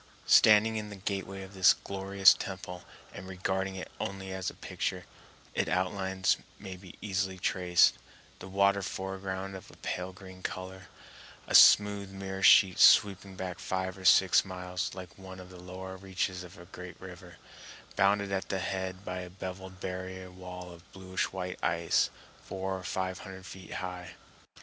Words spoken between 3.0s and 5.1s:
and regarding it only as a picture,